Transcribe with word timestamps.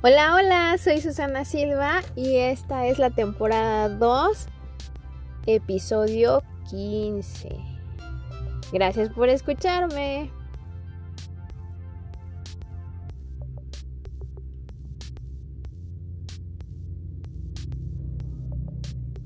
Hola, 0.00 0.36
hola, 0.36 0.78
soy 0.78 1.00
Susana 1.00 1.44
Silva 1.44 2.02
y 2.14 2.36
esta 2.36 2.86
es 2.86 3.00
la 3.00 3.10
temporada 3.10 3.88
2, 3.88 4.46
episodio 5.46 6.44
15. 6.70 7.48
Gracias 8.72 9.08
por 9.08 9.28
escucharme. 9.28 10.30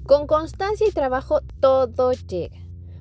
Con 0.07 0.27
constancia 0.27 0.89
y 0.89 0.93
trabajo 0.93 1.43
todo 1.61 2.12
llega. 2.12 2.57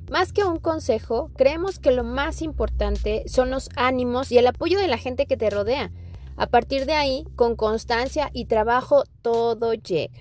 Más 0.09 0.33
que 0.33 0.43
un 0.43 0.59
consejo, 0.59 1.31
creemos 1.37 1.79
que 1.79 1.91
lo 1.91 2.03
más 2.03 2.41
importante 2.41 3.23
son 3.27 3.49
los 3.49 3.69
ánimos 3.77 4.29
y 4.33 4.37
el 4.37 4.47
apoyo 4.47 4.77
de 4.77 4.89
la 4.89 4.97
gente 4.97 5.25
que 5.25 5.37
te 5.37 5.49
rodea 5.49 5.89
a 6.37 6.47
partir 6.47 6.85
de 6.85 6.93
ahí, 6.93 7.25
con 7.35 7.55
constancia 7.55 8.29
y 8.33 8.45
trabajo, 8.45 9.03
todo 9.21 9.73
llega. 9.73 10.19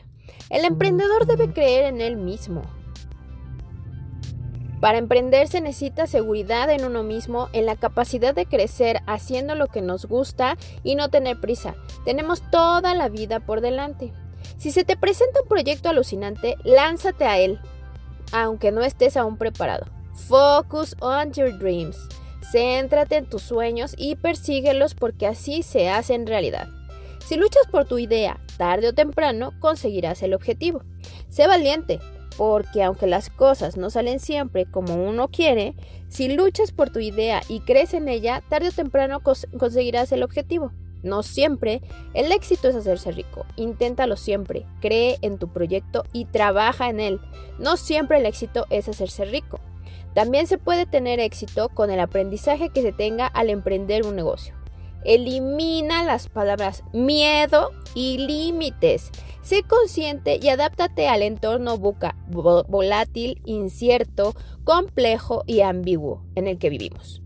El 0.49 0.65
emprendedor 0.65 1.27
debe 1.27 1.53
creer 1.53 1.85
en 1.85 2.01
él 2.01 2.17
mismo. 2.17 2.63
Para 4.81 4.97
emprender 4.97 5.47
se 5.49 5.61
necesita 5.61 6.07
seguridad 6.07 6.71
en 6.71 6.85
uno 6.87 7.03
mismo, 7.03 7.49
en 7.53 7.67
la 7.67 7.77
capacidad 7.77 8.35
de 8.35 8.47
crecer 8.47 9.01
haciendo 9.07 9.55
lo 9.55 9.67
que 9.67 9.83
nos 9.83 10.07
gusta 10.07 10.57
y 10.83 10.95
no 10.95 11.11
tener 11.11 11.39
prisa. 11.39 11.75
Tenemos 12.07 12.43
toda 12.51 12.95
la 12.95 13.11
vida 13.11 13.41
por 13.41 13.61
delante. 13.61 14.13
Si 14.57 14.73
se 14.73 14.85
te 14.85 14.97
presenta 14.97 15.43
un 15.43 15.49
proyecto 15.49 15.91
alucinante, 15.91 16.57
lánzate 16.65 17.27
a 17.27 17.39
él, 17.39 17.61
aunque 18.33 18.73
no 18.73 18.83
estés 18.83 19.19
aún 19.19 19.37
preparado. 19.37 19.87
Focus 20.15 20.97
on 21.01 21.33
your 21.33 21.57
dreams. 21.59 21.97
Céntrate 22.51 23.17
en 23.17 23.27
tus 23.27 23.43
sueños 23.43 23.95
y 23.97 24.17
persíguelos 24.17 24.95
porque 24.95 25.27
así 25.27 25.63
se 25.63 25.89
hacen 25.89 26.27
realidad. 26.27 26.69
Si 27.25 27.37
luchas 27.37 27.63
por 27.71 27.85
tu 27.85 27.99
idea, 27.99 28.41
tarde 28.57 28.89
o 28.89 28.93
temprano 28.93 29.53
conseguirás 29.61 30.23
el 30.23 30.35
objetivo. 30.35 30.83
Sé 31.29 31.47
valiente, 31.47 32.01
porque 32.37 32.83
aunque 32.83 33.07
las 33.07 33.31
cosas 33.31 33.77
no 33.77 33.91
salen 33.91 34.19
siempre 34.19 34.67
como 34.67 34.95
uno 34.95 35.29
quiere, 35.29 35.75
si 36.09 36.29
luchas 36.29 36.73
por 36.73 36.91
tu 36.91 36.99
idea 36.99 37.43
y 37.49 37.61
crees 37.61 37.95
en 37.95 38.09
ella, 38.09 38.43
tarde 38.49 38.69
o 38.69 38.73
temprano 38.73 39.21
conseguirás 39.23 40.11
el 40.11 40.23
objetivo. 40.23 40.73
No 41.03 41.23
siempre 41.23 41.83
el 42.15 42.33
éxito 42.33 42.69
es 42.69 42.75
hacerse 42.75 43.13
rico. 43.13 43.47
Inténtalo 43.57 44.17
siempre. 44.17 44.67
Cree 44.81 45.19
en 45.23 45.39
tu 45.39 45.49
proyecto 45.53 46.05
y 46.13 46.27
trabaja 46.27 46.91
en 46.91 47.01
él. 47.01 47.21
No 47.59 47.77
siempre 47.77 48.19
el 48.19 48.27
éxito 48.27 48.67
es 48.71 48.89
hacerse 48.89 49.25
rico. 49.25 49.61
También 50.15 50.47
se 50.47 50.59
puede 50.59 50.87
tener 50.87 51.21
éxito 51.21 51.69
con 51.69 51.91
el 51.91 52.01
aprendizaje 52.01 52.71
que 52.71 52.83
se 52.83 52.93
tenga 52.93 53.27
al 53.27 53.51
emprender 53.51 54.05
un 54.05 54.17
negocio. 54.17 54.55
Elimina 55.05 56.05
las 56.05 56.29
palabras 56.29 56.85
miedo 56.93 57.71
y 57.95 58.19
límites. 58.19 59.11
Sé 59.43 59.63
consciente 59.63 60.39
y 60.43 60.49
adáptate 60.49 61.09
al 61.09 61.23
entorno 61.23 61.79
buca, 61.79 62.17
volátil, 62.29 63.41
incierto, 63.47 64.35
complejo 64.65 65.43
y 65.47 65.63
ambiguo 65.63 66.23
en 66.35 66.47
el 66.47 66.59
que 66.59 66.69
vivimos. 66.69 67.23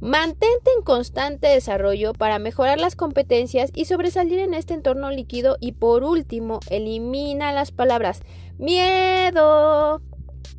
Mantente 0.00 0.70
en 0.76 0.84
constante 0.84 1.46
desarrollo 1.46 2.12
para 2.12 2.38
mejorar 2.38 2.78
las 2.78 2.96
competencias 2.96 3.70
y 3.74 3.86
sobresalir 3.86 4.40
en 4.40 4.52
este 4.52 4.74
entorno 4.74 5.10
líquido 5.10 5.56
y 5.58 5.72
por 5.72 6.04
último, 6.04 6.60
elimina 6.68 7.52
las 7.52 7.72
palabras 7.72 8.20
miedo 8.58 10.02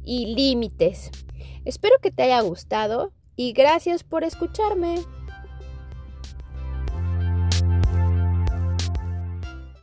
y 0.03 0.33
límites. 0.33 1.11
Espero 1.67 1.97
que 2.01 2.11
te 2.11 2.23
haya 2.23 2.39
gustado 2.39 3.11
y 3.35 3.51
gracias 3.51 4.05
por 4.05 4.23
escucharme. 4.23 5.01